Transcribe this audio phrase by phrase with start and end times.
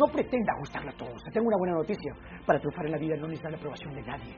[0.00, 1.22] No pretenda gustarle a todos.
[1.22, 2.12] Te tengo una buena noticia.
[2.44, 4.34] Para triunfar en la vida no necesitas la aprobación de nadie.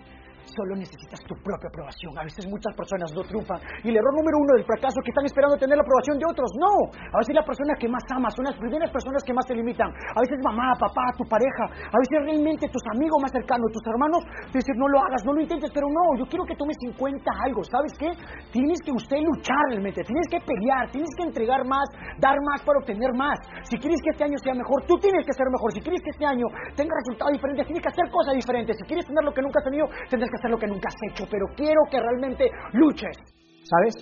[0.46, 2.14] Solo necesitas tu propia aprobación.
[2.18, 3.58] A veces muchas personas no triunfan.
[3.82, 6.26] Y el error número uno del fracaso es que están esperando tener la aprobación de
[6.26, 6.46] otros.
[6.54, 6.86] No.
[6.94, 9.90] A veces la persona que más amas son las primeras personas que más te limitan.
[9.90, 11.66] A veces mamá, papá, tu pareja.
[11.66, 14.22] A veces realmente tus amigos más cercanos, tus hermanos,
[14.54, 15.70] te dicen no lo hagas, no lo intentes.
[15.74, 17.66] Pero no, yo quiero que tomes en cuenta algo.
[17.66, 18.14] ¿Sabes qué?
[18.54, 20.06] Tienes que usted luchar realmente.
[20.06, 20.94] Tienes que pelear.
[20.94, 21.90] Tienes que entregar más,
[22.22, 23.34] dar más para obtener más.
[23.66, 25.74] Si quieres que este año sea mejor, tú tienes que ser mejor.
[25.74, 26.46] Si quieres que este año
[26.78, 28.76] tenga resultados diferentes, tienes que hacer cosas diferentes.
[28.78, 31.00] Si quieres tener lo que nunca has tenido, tendrás que hacer lo que nunca has
[31.08, 31.24] hecho.
[31.30, 33.16] Pero quiero que realmente luches.
[33.64, 33.94] ¿Sabes?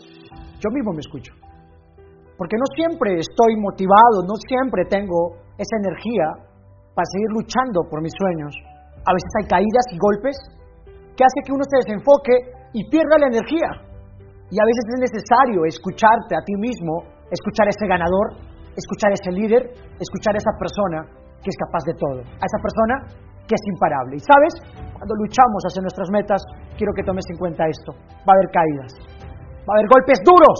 [0.58, 1.32] Yo mismo me escucho.
[2.36, 6.26] Porque no siempre estoy motivado, no siempre tengo esa energía
[6.94, 8.52] para seguir luchando por mis sueños.
[9.06, 10.36] A veces hay caídas y golpes
[11.14, 12.34] que hace que uno se desenfoque
[12.74, 13.70] y pierda la energía.
[14.50, 18.34] Y a veces es necesario escucharte a ti mismo, escuchar a ese ganador,
[18.74, 19.62] escuchar a ese líder,
[19.98, 20.98] escuchar a esa persona
[21.38, 22.94] que es capaz de todo, a esa persona
[23.46, 24.16] que es imparable.
[24.16, 24.52] Y sabes,
[25.04, 26.40] cuando luchamos hacia nuestras metas,
[26.80, 27.92] quiero que tomes en cuenta esto.
[28.24, 28.90] Va a haber caídas,
[29.68, 30.58] va a haber golpes duros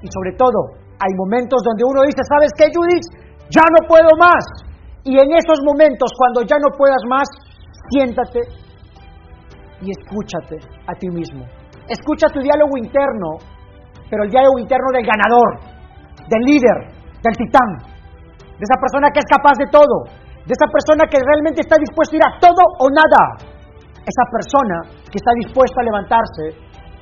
[0.00, 3.04] y sobre todo hay momentos donde uno dice, ¿sabes qué, Judith?
[3.52, 4.40] Ya no puedo más.
[5.04, 7.28] Y en esos momentos, cuando ya no puedas más,
[7.92, 8.40] siéntate
[9.84, 11.44] y escúchate a ti mismo.
[11.92, 13.36] Escucha tu diálogo interno,
[14.08, 15.52] pero el diálogo interno del ganador,
[16.24, 16.88] del líder,
[17.20, 17.84] del titán,
[18.56, 20.08] de esa persona que es capaz de todo,
[20.48, 23.57] de esa persona que realmente está dispuesta a ir a todo o nada,
[24.08, 24.76] esa persona
[25.12, 26.44] que está dispuesta a levantarse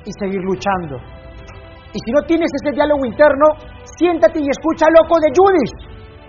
[0.03, 0.99] y seguir luchando.
[1.95, 3.55] Y si no tienes ese diálogo interno,
[3.97, 5.75] siéntate y escucha al loco de Judith.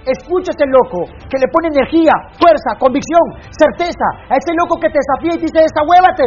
[0.07, 4.09] Escucha a ese loco que le pone energía, fuerza, convicción, certeza.
[4.31, 6.25] A ese loco que te desafía y te dice, desahuévate.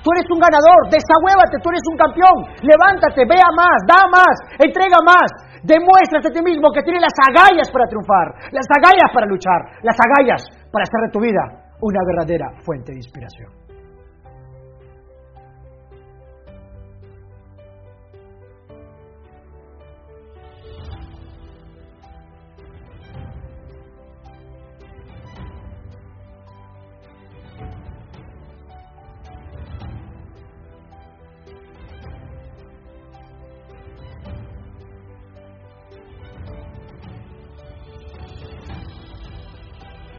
[0.00, 2.38] Tú eres un ganador, desahuévate, tú eres un campeón.
[2.64, 5.28] Levántate, vea más, da más, entrega más.
[5.62, 9.94] Demuéstrate a ti mismo que tienes las agallas para triunfar, las agallas para luchar, las
[9.94, 11.42] agallas para hacer de tu vida
[11.82, 13.61] una verdadera fuente de inspiración.